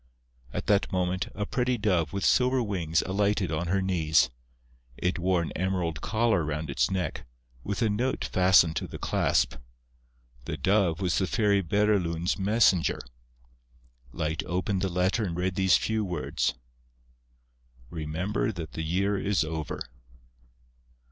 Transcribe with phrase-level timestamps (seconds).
[0.51, 4.31] At that moment, a pretty dove, with silver wings, alighted on her knees.
[4.97, 7.27] It wore an emerald collar round its neck,
[7.63, 9.57] with a note fastened to the clasp.
[10.45, 12.97] The dove was the Fairy Bérylune's messenger.
[14.11, 16.55] Light opened the letter and read these few words:
[17.91, 19.79] "Remember that the year is over."